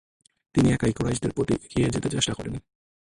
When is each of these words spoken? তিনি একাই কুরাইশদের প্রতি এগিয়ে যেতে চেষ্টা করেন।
তিনি 0.55 0.67
একাই 0.71 0.93
কুরাইশদের 0.93 1.31
প্রতি 1.31 1.53
এগিয়ে 1.55 1.89
যেতে 1.89 2.09
চেষ্টা 2.09 2.33
করেন। 2.33 2.53